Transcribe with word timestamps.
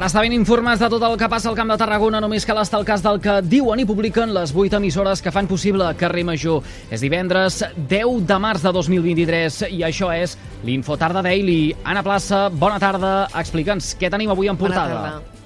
Per 0.00 0.06
estar 0.06 0.22
ben 0.24 0.32
informats 0.32 0.80
de 0.80 0.88
tot 0.88 1.02
el 1.04 1.18
que 1.20 1.26
passa 1.28 1.50
al 1.50 1.56
Camp 1.58 1.68
de 1.68 1.74
Tarragona, 1.76 2.22
només 2.24 2.46
cal 2.48 2.56
estar 2.62 2.78
al 2.78 2.86
cas 2.88 3.02
del 3.04 3.18
que 3.20 3.34
diuen 3.44 3.82
i 3.82 3.84
publiquen 3.84 4.30
les 4.32 4.54
8 4.56 4.78
emissores 4.78 5.20
que 5.20 5.28
fan 5.28 5.44
possible 5.50 5.90
Carrer 6.00 6.22
Major. 6.24 6.64
És 6.88 7.04
divendres 7.04 7.58
10 7.76 8.22
de 8.30 8.38
març 8.40 8.64
de 8.64 8.72
2023 8.72 9.58
i 9.68 9.82
això 9.84 10.08
és 10.16 10.38
l'Infotarda 10.64 11.20
Daily. 11.26 11.74
Anna 11.84 12.00
Plaça, 12.06 12.46
bona 12.48 12.80
tarda. 12.80 13.12
Explica'ns 13.42 13.90
què 14.00 14.08
tenim 14.08 14.32
avui 14.32 14.48
en 14.48 14.56
portada. 14.56 14.96
Bona 14.96 15.12
tarda. 15.18 15.36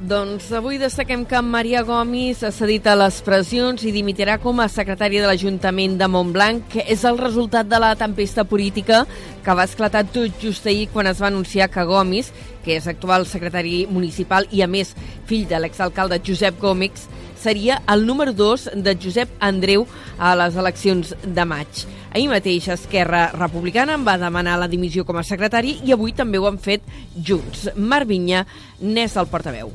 Doncs 0.00 0.46
avui 0.56 0.78
destaquem 0.80 1.26
que 1.28 1.42
Maria 1.44 1.82
Gomis 1.84 2.38
ha 2.40 2.48
cedit 2.56 2.86
a 2.88 2.94
les 2.96 3.18
pressions 3.20 3.82
i 3.84 3.90
dimitirà 3.92 4.38
com 4.40 4.62
a 4.64 4.68
secretària 4.72 5.20
de 5.20 5.28
l'Ajuntament 5.28 5.98
de 6.00 6.06
Montblanc, 6.08 6.62
que 6.72 6.86
és 6.88 7.04
el 7.04 7.20
resultat 7.20 7.68
de 7.68 7.76
la 7.82 7.90
tempesta 8.00 8.46
política 8.48 9.02
que 9.44 9.56
va 9.58 9.66
esclatar 9.68 10.06
tot 10.08 10.40
just 10.40 10.64
ahir 10.64 10.88
quan 10.88 11.10
es 11.10 11.20
va 11.20 11.28
anunciar 11.28 11.68
que 11.68 11.84
Gomis, 11.84 12.32
que 12.64 12.76
és 12.76 12.86
actual 12.90 13.26
secretari 13.26 13.86
municipal 13.90 14.46
i, 14.50 14.62
a 14.62 14.68
més, 14.68 14.94
fill 15.26 15.46
de 15.48 15.58
l'exalcalde 15.60 16.20
Josep 16.26 16.60
Gómez, 16.60 17.08
seria 17.40 17.80
el 17.88 18.04
número 18.06 18.32
2 18.36 18.70
de 18.84 18.96
Josep 19.00 19.30
Andreu 19.40 19.86
a 20.18 20.34
les 20.36 20.56
eleccions 20.60 21.14
de 21.24 21.44
maig. 21.48 21.84
Ahir 22.12 22.28
mateix 22.28 22.66
Esquerra 22.74 23.30
Republicana 23.32 23.94
en 23.96 24.04
va 24.06 24.18
demanar 24.20 24.58
la 24.60 24.68
dimissió 24.68 25.06
com 25.06 25.16
a 25.16 25.24
secretari 25.24 25.78
i 25.86 25.94
avui 25.94 26.12
també 26.12 26.38
ho 26.38 26.48
han 26.50 26.58
fet 26.58 26.84
Junts. 27.14 27.70
Marc 27.76 28.10
Vinya 28.10 28.44
n'és 28.80 29.16
el 29.16 29.30
portaveu. 29.30 29.70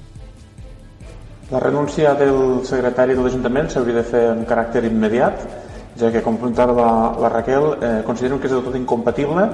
La 1.51 1.61
renúncia 1.61 2.13
del 2.17 2.65
secretari 2.65 3.15
de 3.15 3.23
l'Ajuntament 3.23 3.69
s'hauria 3.69 3.99
de 4.01 4.05
fer 4.05 4.23
en 4.31 4.45
caràcter 4.49 4.83
immediat, 4.87 5.43
ja 5.95 6.09
que, 6.11 6.21
com 6.25 6.35
apuntava 6.39 6.73
la, 6.73 6.89
la 7.21 7.29
Raquel, 7.29 7.67
eh, 7.79 7.99
considero 8.05 8.39
que 8.41 8.49
és 8.49 8.55
del 8.55 8.63
tot 8.65 8.75
incompatible 8.75 9.45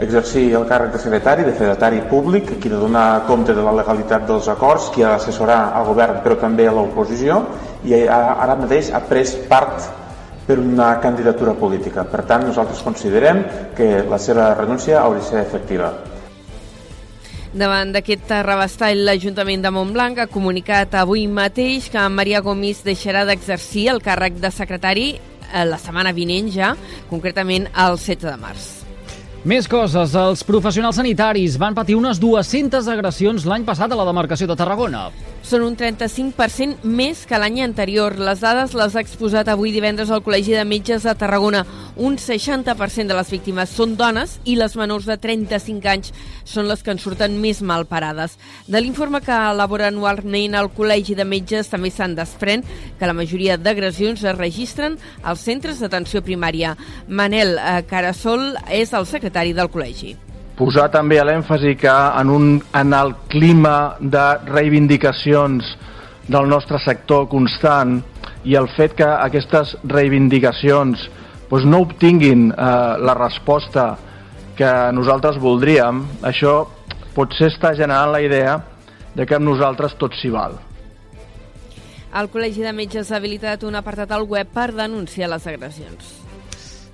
exercir 0.00 0.46
el 0.56 0.66
càrrec 0.68 0.92
de 0.94 1.00
secretari, 1.02 1.44
de 1.44 1.54
fedatari 1.56 2.00
públic, 2.10 2.56
qui 2.58 2.68
ha 2.68 2.74
de 2.74 2.80
donar 2.80 3.06
compte 3.28 3.54
de 3.54 3.62
la 3.62 3.74
legalitat 3.76 4.26
dels 4.28 4.48
acords, 4.48 4.90
qui 4.94 5.04
ha 5.04 5.14
d'assessorar 5.14 5.60
al 5.76 5.86
govern 5.88 6.20
però 6.24 6.38
també 6.40 6.68
a 6.68 6.74
l'oposició, 6.74 7.42
i 7.84 7.96
ara 8.06 8.56
mateix 8.60 8.92
ha 8.92 9.02
pres 9.08 9.34
part 9.48 9.88
per 10.46 10.58
una 10.58 10.96
candidatura 11.00 11.54
política. 11.54 12.04
Per 12.04 12.24
tant, 12.26 12.46
nosaltres 12.48 12.82
considerem 12.82 13.44
que 13.76 14.00
la 14.08 14.18
seva 14.18 14.54
renúncia 14.54 15.02
hauria 15.02 15.22
de 15.22 15.28
ser 15.28 15.44
efectiva. 15.44 15.92
Davant 17.50 17.90
d'aquest 17.94 18.30
rebastall, 18.46 19.04
l'Ajuntament 19.06 19.62
de 19.62 19.72
Montblanc 19.74 20.20
ha 20.22 20.28
comunicat 20.30 20.94
avui 20.94 21.26
mateix 21.26 21.88
que 21.90 22.04
Maria 22.08 22.42
Gomis 22.46 22.84
deixarà 22.86 23.24
d'exercir 23.26 23.88
el 23.94 23.98
càrrec 24.02 24.38
de 24.42 24.52
secretari 24.54 25.08
eh, 25.16 25.64
la 25.66 25.78
setmana 25.78 26.14
vinent 26.14 26.50
ja, 26.54 26.76
concretament 27.10 27.66
el 27.74 27.98
16 27.98 28.28
de 28.30 28.38
març. 28.38 28.79
Més 29.40 29.64
coses. 29.64 30.12
Els 30.12 30.42
professionals 30.44 30.98
sanitaris 31.00 31.54
van 31.56 31.72
patir 31.72 31.94
unes 31.96 32.18
200 32.20 32.90
agressions 32.92 33.46
l'any 33.48 33.64
passat 33.64 33.88
a 33.88 33.96
la 33.96 34.04
demarcació 34.04 34.44
de 34.50 34.56
Tarragona. 34.58 35.06
Són 35.50 35.64
un 35.66 35.74
35% 35.74 36.84
més 36.86 37.24
que 37.26 37.38
l'any 37.42 37.56
anterior. 37.64 38.14
Les 38.22 38.38
dades 38.38 38.70
les 38.78 38.92
ha 38.94 39.02
exposat 39.02 39.48
avui 39.50 39.72
divendres 39.74 40.12
al 40.14 40.22
Col·legi 40.22 40.54
de 40.54 40.62
Metges 40.62 41.02
de 41.08 41.14
Tarragona. 41.18 41.64
Un 41.98 42.20
60% 42.22 43.10
de 43.10 43.16
les 43.18 43.32
víctimes 43.34 43.74
són 43.74 43.96
dones 43.98 44.36
i 44.46 44.54
les 44.60 44.78
menors 44.78 45.10
de 45.10 45.18
35 45.18 45.90
anys 45.90 46.14
són 46.46 46.70
les 46.70 46.86
que 46.86 46.94
en 46.94 47.02
surten 47.02 47.34
més 47.42 47.64
mal 47.66 47.88
parades. 47.90 48.38
De 48.70 48.78
l'informe 48.78 49.24
que 49.26 49.42
elabora 49.50 49.90
anualment 49.90 50.54
el 50.54 50.70
Col·legi 50.78 51.18
de 51.18 51.26
Metges 51.26 51.74
també 51.74 51.90
se'n 51.90 52.14
desprèn 52.14 52.62
que 53.00 53.10
la 53.10 53.18
majoria 53.24 53.58
d'agressions 53.58 54.22
es 54.22 54.38
registren 54.38 55.00
als 55.24 55.42
centres 55.50 55.82
d'atenció 55.82 56.22
primària. 56.22 56.76
Manel 57.08 57.56
eh, 57.58 57.78
Carasol 57.90 58.52
és 58.70 58.94
el 58.94 59.10
secretari 59.18 59.58
del 59.58 59.74
col·legi 59.74 60.14
posar 60.58 60.88
també 60.92 61.20
l'èmfasi 61.24 61.76
que 61.80 61.92
en, 61.92 62.30
un, 62.30 62.50
en 62.76 62.96
el 62.96 63.14
clima 63.32 63.96
de 64.00 64.26
reivindicacions 64.50 65.76
del 66.30 66.48
nostre 66.48 66.78
sector 66.84 67.26
constant 67.30 67.98
i 68.44 68.56
el 68.56 68.68
fet 68.76 68.94
que 68.98 69.08
aquestes 69.08 69.76
reivindicacions 69.84 71.08
doncs, 71.50 71.66
no 71.66 71.80
obtinguin 71.82 72.50
eh, 72.52 72.70
la 73.02 73.14
resposta 73.18 73.96
que 74.56 74.70
nosaltres 74.94 75.40
voldríem, 75.40 76.04
això 76.22 76.68
potser 77.16 77.48
està 77.50 77.72
generant 77.74 78.12
la 78.12 78.20
idea 78.22 78.58
de 79.16 79.26
que 79.26 79.34
amb 79.34 79.48
nosaltres 79.48 79.96
tot 79.98 80.14
s'hi 80.14 80.30
val. 80.30 80.54
El 82.10 82.26
Col·legi 82.30 82.62
de 82.66 82.72
Metges 82.74 83.10
ha 83.10 83.18
habilitat 83.18 83.62
un 83.66 83.78
apartat 83.78 84.10
al 84.14 84.26
web 84.26 84.48
per 84.54 84.70
denunciar 84.74 85.30
les 85.30 85.46
agressions. 85.46 86.29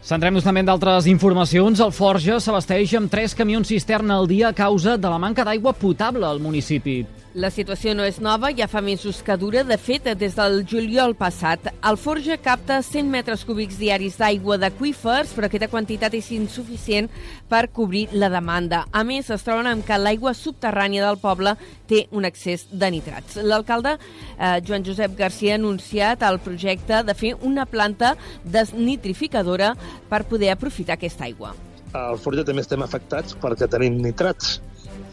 Centrem-nos 0.06 0.44
també 0.46 0.62
en 0.62 0.68
d'altres 0.68 1.08
informacions. 1.10 1.80
El 1.82 1.90
Forja 1.90 2.36
s'abasteix 2.38 2.92
amb 2.94 3.10
tres 3.10 3.34
camions 3.34 3.66
cisterna 3.66 4.20
al 4.20 4.30
dia 4.30 4.52
a 4.52 4.54
causa 4.54 4.94
de 4.94 5.10
la 5.10 5.18
manca 5.18 5.42
d'aigua 5.42 5.74
potable 5.74 6.28
al 6.28 6.38
municipi. 6.38 7.00
La 7.36 7.50
situació 7.52 7.92
no 7.92 8.00
és 8.08 8.16
nova, 8.24 8.48
ja 8.56 8.64
fa 8.64 8.80
mesos 8.80 9.18
que 9.20 9.34
dura. 9.36 9.60
De 9.68 9.76
fet, 9.76 10.06
des 10.16 10.32
del 10.38 10.62
juliol 10.64 11.12
passat, 11.18 11.66
el 11.84 11.98
Forja 12.00 12.38
capta 12.40 12.78
100 12.80 13.10
metres 13.12 13.42
cúbics 13.44 13.76
diaris 13.76 14.14
d'aigua 14.16 14.56
d'aquífers, 14.62 15.34
però 15.36 15.50
aquesta 15.50 15.68
quantitat 15.68 16.14
és 16.16 16.30
insuficient 16.32 17.10
per 17.50 17.66
cobrir 17.76 18.06
la 18.16 18.30
demanda. 18.32 18.86
A 18.88 19.02
més, 19.04 19.28
es 19.28 19.44
troben 19.44 19.68
amb 19.68 19.84
que 19.84 19.98
l'aigua 20.00 20.32
subterrània 20.32 21.04
del 21.04 21.20
poble 21.20 21.52
té 21.90 22.06
un 22.16 22.24
excés 22.24 22.70
de 22.72 22.88
nitrats. 22.94 23.36
L'alcalde 23.44 23.98
eh, 23.98 24.56
Joan 24.64 24.86
Josep 24.88 25.18
Garcia 25.18 25.58
ha 25.58 25.60
anunciat 25.60 26.24
el 26.24 26.40
projecte 26.40 27.02
de 27.04 27.16
fer 27.18 27.34
una 27.44 27.66
planta 27.68 28.14
desnitrificadora 28.44 29.74
per 30.08 30.22
poder 30.24 30.54
aprofitar 30.54 30.96
aquesta 30.96 31.28
aigua. 31.28 31.52
Al 31.92 32.16
Forja 32.16 32.48
també 32.48 32.64
estem 32.64 32.80
afectats 32.80 33.36
perquè 33.44 33.68
tenim 33.68 34.00
nitrats 34.00 34.56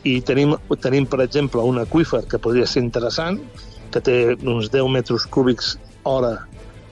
i 0.03 0.19
tenim, 0.21 0.55
tenim, 0.83 1.07
per 1.07 1.21
exemple, 1.23 1.63
un 1.63 1.79
aqüífer 1.81 2.23
que 2.29 2.39
podria 2.41 2.67
ser 2.67 2.83
interessant, 2.83 3.39
que 3.93 4.01
té 4.03 4.17
uns 4.35 4.71
10 4.73 4.89
metres 4.91 5.25
cúbics 5.31 5.75
hora 6.09 6.33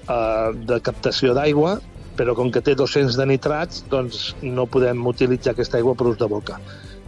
eh, 0.07 0.51
de 0.67 0.79
captació 0.85 1.35
d'aigua, 1.35 1.79
però 2.15 2.35
com 2.37 2.51
que 2.53 2.61
té 2.63 2.75
200 2.77 3.17
de 3.17 3.25
nitrats, 3.27 3.83
doncs 3.91 4.31
no 4.43 4.67
podem 4.69 5.03
utilitzar 5.07 5.55
aquesta 5.55 5.79
aigua 5.79 5.95
per 5.97 6.11
ús 6.11 6.19
de 6.19 6.27
boca. 6.31 6.59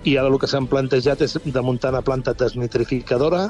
I 0.04 0.18
ara 0.20 0.32
el 0.32 0.40
que 0.40 0.50
s'han 0.52 0.68
plantejat 0.68 1.22
és 1.24 1.38
de 1.44 1.64
muntar 1.64 1.94
una 1.94 2.04
planta 2.04 2.34
desnitrificadora 2.36 3.46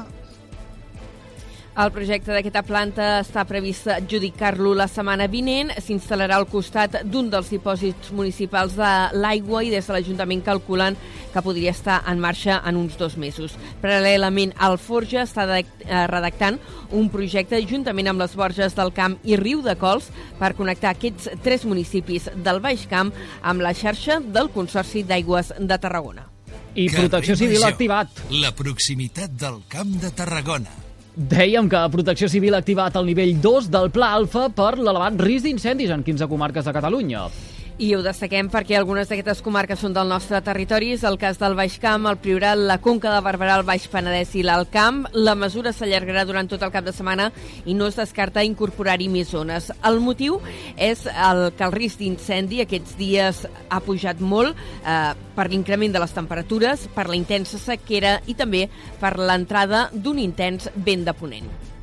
el 1.74 1.90
projecte 1.90 2.30
d'aquesta 2.30 2.62
planta 2.62 3.06
està 3.18 3.42
previst 3.50 3.88
adjudicar-lo 3.90 4.76
la 4.78 4.86
setmana 4.86 5.26
vinent. 5.26 5.72
S'instal·larà 5.82 6.36
al 6.38 6.46
costat 6.46 7.00
d'un 7.10 7.30
dels 7.32 7.50
dipòsits 7.50 8.12
municipals 8.14 8.76
de 8.78 8.90
l'aigua 9.18 9.64
i 9.66 9.72
des 9.72 9.88
de 9.88 9.96
l'Ajuntament 9.96 10.44
calculen 10.46 10.94
que 11.32 11.42
podria 11.42 11.72
estar 11.74 11.96
en 12.06 12.22
marxa 12.22 12.60
en 12.62 12.78
uns 12.78 12.94
dos 13.00 13.16
mesos. 13.18 13.56
Paral·lelament, 13.82 14.54
el 14.62 14.78
Forja 14.78 15.24
està 15.24 15.48
eh, 15.58 15.64
redactant 16.12 16.60
un 16.94 17.10
projecte 17.10 17.58
juntament 17.66 18.12
amb 18.12 18.22
les 18.22 18.38
Borges 18.38 18.78
del 18.78 18.94
Camp 18.94 19.18
i 19.26 19.34
Riu 19.40 19.64
de 19.66 19.74
Cols 19.74 20.12
per 20.38 20.54
connectar 20.54 20.94
aquests 20.94 21.32
tres 21.42 21.66
municipis 21.66 22.30
del 22.36 22.62
Baix 22.62 22.86
Camp 22.86 23.10
amb 23.42 23.66
la 23.66 23.74
xarxa 23.74 24.20
del 24.22 24.52
Consorci 24.54 25.02
d'Aigües 25.02 25.56
de 25.58 25.82
Tarragona. 25.82 26.28
I 26.74 26.88
Protecció 26.90 27.34
Civil 27.38 27.66
ha 27.66 27.74
activat. 27.74 28.24
La 28.30 28.54
proximitat 28.54 29.34
del 29.38 29.62
Camp 29.70 29.94
de 30.02 30.14
Tarragona. 30.14 30.83
Dèiem 31.14 31.68
que 31.70 31.78
Protecció 31.92 32.26
Civil 32.26 32.56
ha 32.56 32.58
activat 32.58 32.96
el 32.98 33.06
nivell 33.06 33.36
2 33.38 33.68
del 33.70 33.92
Pla 33.94 34.08
Alfa 34.16 34.48
per 34.50 34.72
l'elevat 34.80 35.20
risc 35.22 35.46
d'incendis 35.46 35.92
en 35.94 36.02
15 36.02 36.26
comarques 36.26 36.66
de 36.66 36.74
Catalunya. 36.74 37.28
I 37.74 37.88
ho 37.96 38.04
destaquem 38.06 38.46
perquè 38.52 38.76
algunes 38.78 39.08
d'aquestes 39.10 39.40
comarques 39.42 39.80
són 39.82 39.96
del 39.96 40.06
nostre 40.06 40.38
territori. 40.46 40.92
És 40.94 41.02
el 41.02 41.16
cas 41.18 41.40
del 41.40 41.56
Baix 41.58 41.80
Camp, 41.82 42.06
el 42.06 42.20
Priorat, 42.22 42.60
la 42.60 42.76
Conca 42.78 43.10
de 43.10 43.18
Barberà, 43.24 43.56
el 43.58 43.66
Baix 43.66 43.88
Penedès 43.90 44.36
i 44.38 44.44
l'Alt 44.46 44.70
Camp. 44.70 45.00
La 45.18 45.34
mesura 45.34 45.72
s'allargarà 45.74 46.22
durant 46.28 46.46
tot 46.46 46.62
el 46.62 46.70
cap 46.70 46.86
de 46.86 46.94
setmana 46.94 47.32
i 47.66 47.74
no 47.74 47.90
es 47.90 47.98
descarta 47.98 48.46
incorporar-hi 48.46 49.10
més 49.10 49.34
zones. 49.34 49.72
El 49.82 49.98
motiu 49.98 50.38
és 50.78 51.02
el 51.10 51.48
que 51.58 51.66
el 51.66 51.74
risc 51.74 51.98
d'incendi 51.98 52.62
aquests 52.62 52.94
dies 53.00 53.42
ha 53.66 53.82
pujat 53.82 54.22
molt 54.22 54.54
eh, 54.54 55.10
per 55.34 55.50
l'increment 55.50 55.98
de 55.98 56.06
les 56.06 56.14
temperatures, 56.14 56.86
per 56.94 57.08
la 57.10 57.18
intensa 57.18 57.58
sequera 57.58 58.20
i 58.30 58.38
també 58.38 58.68
per 59.02 59.16
l'entrada 59.18 59.88
d'un 59.90 60.22
intens 60.22 60.70
vent 60.76 61.08
de 61.10 61.18
ponent. 61.18 61.73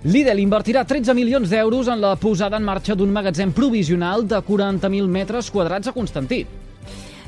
Lidl 0.00 0.38
invertirà 0.40 0.80
13 0.88 1.12
milions 1.12 1.50
d'euros 1.52 1.88
en 1.92 2.00
la 2.00 2.14
posada 2.16 2.56
en 2.56 2.64
marxa 2.64 2.94
d'un 2.96 3.10
magatzem 3.12 3.50
provisional 3.52 4.24
de 4.24 4.38
40.000 4.46 5.10
metres 5.12 5.50
quadrats 5.52 5.90
a 5.90 5.92
Constantí. 5.92 6.46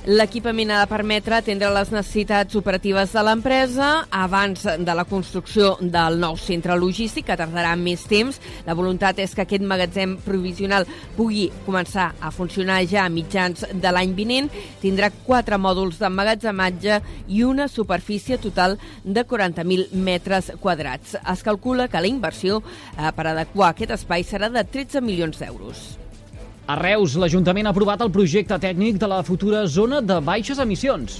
L'equipament 0.02 0.72
ha 0.74 0.80
de 0.80 0.90
permetre 0.90 1.36
atendre 1.36 1.68
les 1.70 1.92
necessitats 1.94 2.56
operatives 2.58 3.12
de 3.14 3.22
l'empresa 3.22 3.90
abans 4.10 4.64
de 4.66 4.96
la 4.98 5.04
construcció 5.06 5.76
del 5.78 6.18
nou 6.18 6.34
centre 6.34 6.74
logístic, 6.74 7.28
que 7.28 7.36
tardarà 7.38 7.76
més 7.78 8.02
temps. 8.10 8.40
La 8.66 8.74
voluntat 8.74 9.22
és 9.22 9.30
que 9.30 9.44
aquest 9.44 9.62
magatzem 9.62 10.16
provisional 10.26 10.88
pugui 11.14 11.46
començar 11.68 12.08
a 12.18 12.34
funcionar 12.34 12.80
ja 12.90 13.06
a 13.06 13.14
mitjans 13.14 13.62
de 13.70 13.94
l'any 13.94 14.18
vinent. 14.18 14.50
Tindrà 14.82 15.12
quatre 15.22 15.54
mòduls 15.54 16.02
d'emmagatzematge 16.02 16.98
i 17.30 17.46
una 17.46 17.70
superfície 17.70 18.42
total 18.42 18.80
de 19.04 19.22
40.000 19.22 19.94
metres 19.94 20.50
quadrats. 20.58 21.14
Es 21.22 21.46
calcula 21.46 21.86
que 21.86 22.02
la 22.02 22.10
inversió 22.10 22.58
eh, 22.58 23.06
per 23.14 23.30
adequar 23.30 23.70
aquest 23.70 23.94
espai 24.02 24.26
serà 24.26 24.50
de 24.50 24.66
13 24.66 24.98
milions 24.98 25.38
d'euros. 25.38 26.01
A 26.62 26.76
Reus, 26.78 27.16
l'Ajuntament 27.18 27.66
ha 27.66 27.72
aprovat 27.74 28.02
el 28.04 28.10
projecte 28.14 28.54
tècnic 28.62 28.98
de 29.02 29.06
la 29.10 29.24
futura 29.26 29.64
zona 29.66 29.98
de 30.00 30.20
baixes 30.22 30.60
emissions. 30.62 31.16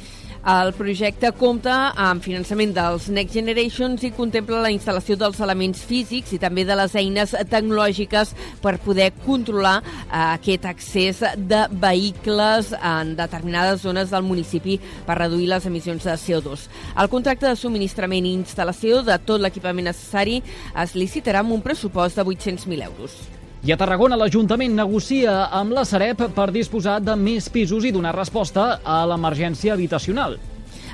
El 0.52 0.70
projecte 0.74 1.32
compta 1.38 1.74
amb 1.98 2.22
finançament 2.22 2.70
dels 2.74 3.08
Next 3.10 3.34
Generations 3.34 4.02
i 4.06 4.12
contempla 4.14 4.60
la 4.62 4.70
instal·lació 4.74 5.16
dels 5.18 5.42
elements 5.42 5.82
físics 5.86 6.30
i 6.34 6.38
també 6.42 6.62
de 6.66 6.76
les 6.78 6.94
eines 6.98 7.34
tecnològiques 7.50 8.34
per 8.62 8.76
poder 8.86 9.10
controlar 9.26 9.76
eh, 9.82 10.16
aquest 10.22 10.70
accés 10.70 11.26
de 11.36 11.60
vehicles 11.74 12.72
en 12.78 13.14
determinades 13.18 13.82
zones 13.82 14.14
del 14.14 14.26
municipi 14.26 14.78
per 15.06 15.18
reduir 15.24 15.50
les 15.50 15.66
emissions 15.66 16.06
de 16.06 16.18
CO2. 16.22 16.66
El 16.94 17.10
contracte 17.10 17.50
de 17.50 17.58
subministrament 17.58 18.26
i 18.30 18.34
instal·lació 18.38 19.02
de 19.06 19.18
tot 19.26 19.42
l'equipament 19.42 19.90
necessari 19.90 20.38
es 20.86 20.98
licitarà 20.98 21.42
amb 21.42 21.58
un 21.58 21.62
pressupost 21.66 22.18
de 22.18 22.30
800.000 22.30 22.90
euros. 22.90 23.22
I 23.62 23.70
a 23.70 23.76
Tarragona 23.78 24.16
l'Ajuntament 24.18 24.72
negocia 24.74 25.44
amb 25.54 25.70
la 25.76 25.84
Sareb 25.86 26.24
per 26.34 26.48
disposar 26.50 26.96
de 26.98 27.14
més 27.14 27.44
pisos 27.46 27.84
i 27.86 27.92
donar 27.94 28.10
resposta 28.16 28.80
a 28.82 29.04
l'emergència 29.06 29.76
habitacional. 29.76 30.34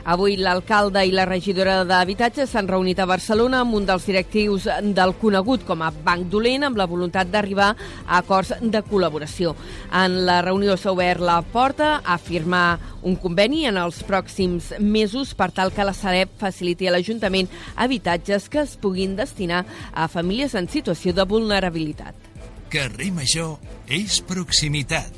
Avui 0.05 0.37
l'alcalde 0.37 1.01
i 1.09 1.15
la 1.17 1.25
regidora 1.25 1.79
d'Habitatge 1.89 2.45
s'han 2.45 2.69
reunit 2.69 3.01
a 3.01 3.07
Barcelona 3.09 3.63
amb 3.65 3.79
un 3.79 3.89
dels 3.89 4.05
directius 4.05 4.69
del 4.85 5.17
conegut 5.17 5.65
com 5.65 5.81
a 5.81 5.89
Banc 6.05 6.29
Dolent 6.29 6.69
amb 6.69 6.77
la 6.77 6.85
voluntat 6.93 7.33
d'arribar 7.33 7.71
a 7.73 8.21
acords 8.21 8.53
de 8.61 8.85
col·laboració. 8.85 9.57
En 9.89 10.21
la 10.29 10.43
reunió 10.45 10.77
s'ha 10.77 10.93
obert 10.93 11.25
la 11.25 11.41
porta 11.41 12.03
a 12.05 12.21
firmar 12.21 12.79
un 13.01 13.17
conveni 13.17 13.65
en 13.65 13.81
els 13.81 14.05
pròxims 14.05 14.75
mesos 14.79 15.33
per 15.33 15.55
tal 15.57 15.73
que 15.73 15.89
la 15.89 15.97
Sareb 15.97 16.37
faciliti 16.37 16.85
a 16.85 16.93
l'Ajuntament 16.93 17.49
habitatges 17.77 18.53
que 18.53 18.67
es 18.69 18.77
puguin 18.77 19.17
destinar 19.17 19.65
a 19.95 20.05
famílies 20.13 20.53
en 20.53 20.69
situació 20.69 21.17
de 21.17 21.25
vulnerabilitat. 21.25 22.28
Carrer 22.69 23.09
Major 23.17 23.57
és 23.89 24.19
proximitat. 24.29 25.15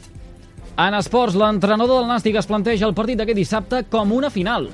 En 0.80 0.94
esports, 0.96 1.34
l'entrenador 1.36 2.00
del 2.00 2.08
Nàstic 2.08 2.38
es 2.40 2.48
planteja 2.48 2.86
el 2.86 2.94
partit 2.96 3.18
d'aquest 3.18 3.36
dissabte 3.36 3.82
com 3.90 4.14
una 4.16 4.30
final. 4.30 4.70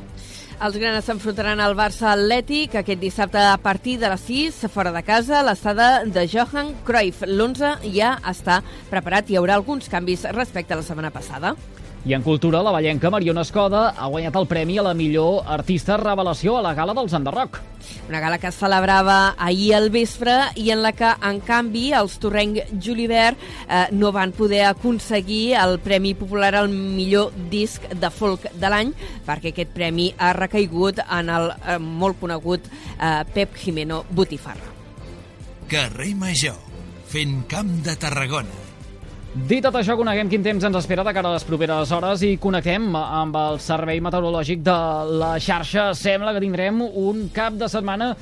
Els 0.56 0.76
granes 0.80 1.04
s'enfrontaran 1.04 1.60
al 1.60 1.74
Barça 1.76 2.12
Atlètic 2.14 2.78
aquest 2.78 3.00
dissabte 3.00 3.40
a 3.40 3.56
partir 3.60 3.98
de 4.00 4.08
les 4.12 4.22
6, 4.28 4.62
fora 4.72 4.92
de 4.94 5.02
casa, 5.04 5.42
l'estada 5.44 6.04
de 6.04 6.24
Johan 6.32 6.70
Cruyff. 6.86 7.26
L'11 7.26 7.90
ja 7.92 8.14
està 8.24 8.62
preparat 8.92 9.28
i 9.28 9.36
hi 9.36 9.40
haurà 9.40 9.58
alguns 9.58 9.90
canvis 9.92 10.24
respecte 10.36 10.72
a 10.72 10.80
la 10.80 10.86
setmana 10.86 11.12
passada. 11.12 11.56
I 12.06 12.14
en 12.14 12.22
cultura, 12.22 12.60
la 12.62 12.70
ballenca 12.70 13.10
Mariona 13.10 13.42
Escoda 13.42 13.88
ha 13.98 14.06
guanyat 14.06 14.36
el 14.38 14.44
premi 14.46 14.76
a 14.78 14.82
la 14.86 14.92
millor 14.94 15.40
artista 15.50 15.96
revelació 15.98 16.52
a 16.54 16.60
la 16.62 16.70
gala 16.78 16.94
dels 16.94 17.16
Enderroc. 17.18 17.56
Una 18.06 18.20
gala 18.22 18.38
que 18.38 18.46
es 18.46 18.54
celebrava 18.54 19.34
ahir 19.42 19.72
al 19.74 19.90
vespre 19.90 20.36
i 20.54 20.70
en 20.70 20.84
la 20.84 20.92
que, 20.94 21.08
en 21.26 21.40
canvi, 21.42 21.88
els 21.98 22.14
torrenc 22.22 22.60
Julibert 22.78 23.40
eh, 23.42 23.88
no 23.90 24.12
van 24.14 24.30
poder 24.30 24.68
aconseguir 24.68 25.56
el 25.58 25.80
Premi 25.82 26.12
Popular 26.14 26.52
al 26.60 26.70
millor 26.70 27.34
disc 27.50 27.82
de 27.90 28.10
folk 28.14 28.46
de 28.54 28.70
l'any 28.70 28.92
perquè 29.26 29.50
aquest 29.50 29.74
premi 29.74 30.12
ha 30.14 30.30
recaigut 30.38 31.02
en 31.02 31.32
el 31.40 31.48
eh, 31.56 31.80
molt 31.82 32.20
conegut 32.22 32.70
eh, 32.70 33.24
Pep 33.34 33.58
Jimeno 33.58 34.04
Botifarra. 34.14 34.70
Carrer 35.66 36.14
Major, 36.14 36.62
fent 37.10 37.42
camp 37.50 37.74
de 37.82 37.98
Tarragona. 37.98 38.65
Dit 39.36 39.60
tot 39.60 39.74
això, 39.76 39.92
coneguem 40.00 40.30
quin 40.32 40.40
temps 40.40 40.64
ens 40.64 40.76
espera 40.78 41.02
de 41.04 41.12
cara 41.12 41.28
a 41.28 41.34
les 41.34 41.44
properes 41.44 41.90
hores 41.92 42.22
i 42.24 42.38
connectem 42.40 42.86
amb 42.96 43.34
el 43.36 43.58
Servei 43.60 44.00
Meteorològic 44.00 44.62
de 44.64 44.76
la 45.20 45.34
xarxa. 45.36 45.90
Sembla 45.92 46.32
que 46.32 46.40
tindrem 46.40 46.80
un 46.80 47.26
cap 47.36 47.52
de 47.60 47.68
setmana 47.68 48.14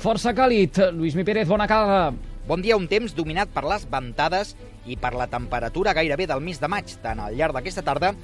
força 0.00 0.32
càlid. 0.32 0.80
Lluís 0.96 1.12
Mi 1.18 1.26
Pérez, 1.28 1.44
bona 1.50 1.66
tarda. 1.68 2.14
Bon 2.48 2.64
dia, 2.64 2.78
un 2.80 2.88
temps 2.88 3.12
dominat 3.12 3.52
per 3.52 3.66
les 3.68 3.84
ventades 3.84 4.54
i 4.88 4.96
per 4.96 5.12
la 5.12 5.28
temperatura 5.28 5.92
gairebé 5.92 6.24
del 6.30 6.40
mes 6.40 6.56
de 6.62 6.72
maig, 6.72 6.96
tant 7.04 7.20
al 7.20 7.36
llarg 7.36 7.58
d'aquesta 7.58 7.84
tarda 7.84 8.14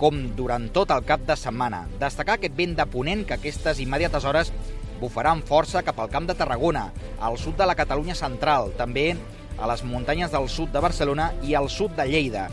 com 0.00 0.30
durant 0.38 0.70
tot 0.72 0.96
el 0.96 1.04
cap 1.04 1.28
de 1.28 1.36
setmana. 1.36 1.84
Destacar 2.00 2.38
aquest 2.38 2.56
vent 2.56 2.72
de 2.78 2.88
ponent 2.88 3.26
que 3.28 3.36
aquestes 3.36 3.84
immediates 3.84 4.24
hores 4.24 4.54
bufarà 5.02 5.36
amb 5.36 5.44
força 5.44 5.84
cap 5.84 6.00
al 6.00 6.08
camp 6.08 6.24
de 6.24 6.40
Tarragona, 6.40 6.88
al 7.20 7.36
sud 7.36 7.60
de 7.60 7.68
la 7.68 7.76
Catalunya 7.76 8.16
central, 8.16 8.72
també 8.80 9.12
a 9.58 9.68
les 9.70 9.84
muntanyes 9.84 10.32
del 10.32 10.48
sud 10.48 10.72
de 10.72 10.80
Barcelona 10.80 11.32
i 11.42 11.54
al 11.58 11.68
sud 11.70 11.96
de 11.98 12.06
Lleida. 12.08 12.48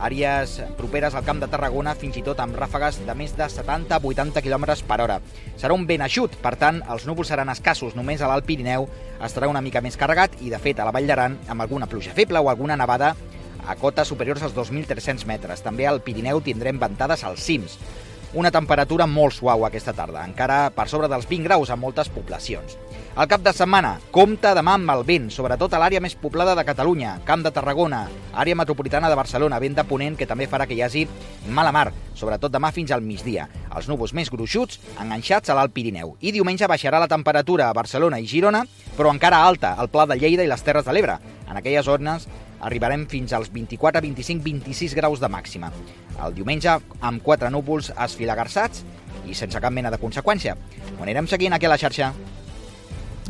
Àrees 0.00 0.54
properes 0.78 1.14
al 1.14 1.26
camp 1.26 1.42
de 1.42 1.48
Tarragona, 1.52 1.92
fins 1.98 2.16
i 2.16 2.22
tot 2.24 2.38
amb 2.40 2.56
ràfegues 2.56 3.02
de 3.04 3.14
més 3.16 3.34
de 3.36 3.44
70-80 3.52 4.40
km 4.40 4.64
per 4.88 5.00
hora. 5.04 5.18
Serà 5.60 5.76
un 5.76 5.84
vent 5.88 6.06
eixut, 6.06 6.38
per 6.40 6.54
tant, 6.60 6.80
els 6.88 7.04
núvols 7.08 7.28
seran 7.28 7.52
escassos. 7.52 7.96
Només 7.98 8.22
a 8.24 8.30
l'Alt 8.30 8.48
Pirineu 8.48 8.88
estarà 9.20 9.50
una 9.52 9.60
mica 9.60 9.82
més 9.84 10.00
carregat 10.00 10.38
i, 10.40 10.48
de 10.48 10.60
fet, 10.62 10.80
a 10.80 10.88
la 10.88 10.94
Vall 10.96 11.10
d'Aran, 11.10 11.36
amb 11.52 11.66
alguna 11.66 11.88
pluja 11.90 12.16
feble 12.16 12.40
o 12.40 12.48
alguna 12.48 12.78
nevada 12.80 13.12
a 13.66 13.76
cotes 13.76 14.08
superiors 14.08 14.42
als 14.42 14.56
2.300 14.56 15.26
metres. 15.28 15.60
També 15.60 15.84
al 15.86 16.00
Pirineu 16.00 16.40
tindrem 16.40 16.80
ventades 16.80 17.24
als 17.28 17.44
cims. 17.44 17.76
Una 18.30 18.52
temperatura 18.54 19.08
molt 19.10 19.34
suau 19.34 19.64
aquesta 19.66 19.90
tarda, 19.90 20.20
encara 20.22 20.68
per 20.70 20.84
sobre 20.86 21.08
dels 21.10 21.24
20 21.26 21.48
graus 21.48 21.70
a 21.74 21.76
moltes 21.76 22.06
poblacions. 22.14 22.76
El 23.18 23.26
cap 23.26 23.42
de 23.42 23.50
setmana, 23.50 23.96
compta 24.14 24.52
demà 24.54 24.76
amb 24.78 24.92
el 24.94 25.02
vent, 25.08 25.26
sobretot 25.34 25.74
a 25.74 25.80
l'àrea 25.82 25.98
més 25.98 26.14
poblada 26.14 26.54
de 26.54 26.62
Catalunya, 26.68 27.16
Camp 27.26 27.42
de 27.42 27.50
Tarragona, 27.50 28.04
àrea 28.30 28.54
metropolitana 28.54 29.10
de 29.10 29.18
Barcelona, 29.18 29.58
vent 29.58 29.74
de 29.74 29.82
ponent 29.82 30.14
que 30.14 30.30
també 30.30 30.46
farà 30.46 30.68
que 30.70 30.78
hi 30.78 30.84
hagi 30.86 31.02
mala 31.50 31.74
mar, 31.74 31.88
sobretot 32.14 32.54
demà 32.54 32.70
fins 32.70 32.94
al 32.94 33.02
migdia. 33.02 33.48
Els 33.74 33.90
núvols 33.90 34.14
més 34.14 34.30
gruixuts 34.30 34.78
enganxats 35.02 35.50
a 35.50 35.58
l'Alt 35.58 35.74
Pirineu. 35.74 36.14
I 36.22 36.30
diumenge 36.30 36.70
baixarà 36.70 37.02
la 37.02 37.10
temperatura 37.10 37.66
a 37.66 37.74
Barcelona 37.74 38.22
i 38.22 38.30
Girona, 38.30 38.62
però 38.94 39.10
encara 39.10 39.42
alta 39.42 39.74
al 39.74 39.90
Pla 39.90 40.06
de 40.06 40.20
Lleida 40.22 40.46
i 40.46 40.54
les 40.54 40.62
Terres 40.62 40.86
de 40.86 40.94
l'Ebre. 40.94 41.18
En 41.50 41.58
aquelles 41.58 41.84
zones 41.84 42.26
arribarem 42.60 43.06
fins 43.10 43.32
als 43.34 43.50
24, 43.52 44.00
25, 44.00 44.44
26 44.44 44.94
graus 44.94 45.20
de 45.20 45.28
màxima. 45.28 45.72
El 46.24 46.34
diumenge, 46.36 46.76
amb 47.00 47.22
quatre 47.24 47.50
núvols 47.50 47.90
esfilagarçats 47.96 48.84
i 49.26 49.34
sense 49.34 49.60
cap 49.60 49.72
mena 49.72 49.90
de 49.90 49.98
conseqüència. 50.00 50.56
Ho 50.98 51.02
anirem 51.02 51.28
seguint 51.30 51.56
aquí 51.56 51.66
a 51.66 51.72
la 51.74 51.80
xarxa. 51.80 52.12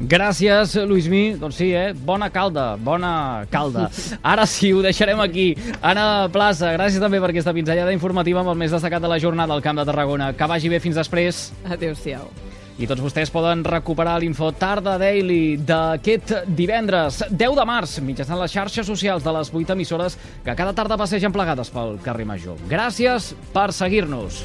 Gràcies, 0.01 0.77
Mi. 1.11 1.35
Doncs 1.37 1.57
sí, 1.57 1.73
eh? 1.75 1.93
Bona 1.93 2.31
calda, 2.31 2.77
bona 2.77 3.47
calda. 3.51 3.91
Ara 4.23 4.47
sí, 4.47 4.73
ho 4.73 4.81
deixarem 4.81 5.21
aquí. 5.21 5.55
Anna 5.83 6.29
Plaça, 6.33 6.73
gràcies 6.73 7.01
també 7.01 7.21
per 7.21 7.31
aquesta 7.31 7.53
pinzellada 7.53 7.93
informativa 7.93 8.41
amb 8.41 8.55
el 8.55 8.57
més 8.57 8.73
destacat 8.73 9.03
de 9.03 9.09
la 9.09 9.19
jornada 9.21 9.53
al 9.53 9.63
Camp 9.63 9.77
de 9.77 9.85
Tarragona. 9.85 10.33
Que 10.33 10.49
vagi 10.49 10.73
bé 10.73 10.81
fins 10.81 10.97
després. 10.97 11.51
Adéu-siau. 11.69 12.31
I 12.81 12.87
tots 12.89 13.03
vostès 13.05 13.29
poden 13.29 13.61
recuperar 13.67 14.15
l'info 14.23 14.47
Tarda 14.57 14.95
Daily 15.01 15.59
d'aquest 15.69 16.33
divendres 16.57 17.19
10 17.29 17.59
de 17.59 17.67
març 17.69 17.99
mitjançant 18.01 18.41
les 18.41 18.55
xarxes 18.55 18.89
socials 18.89 19.27
de 19.27 19.35
les 19.37 19.51
8 19.53 19.75
emissores 19.77 20.17
que 20.47 20.55
cada 20.57 20.73
tarda 20.73 20.97
passegen 20.97 21.35
plegades 21.35 21.69
pel 21.75 21.99
carrer 22.01 22.25
Major. 22.25 22.57
Gràcies 22.73 23.35
per 23.53 23.69
seguir-nos. 23.77 24.41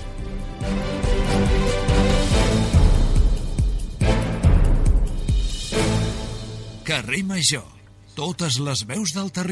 Carrer 6.84 7.24
Major. 7.24 7.72
Totes 8.20 8.60
les 8.60 8.84
veus 8.88 9.16
del 9.16 9.32
territori. 9.32 9.44